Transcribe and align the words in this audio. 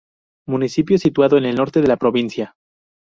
Municipio 0.47 0.97
situado 0.97 1.37
en 1.37 1.45
el 1.45 1.53
norte 1.57 1.79
de 1.79 1.87
la 1.87 1.97
provincia. 1.97 2.55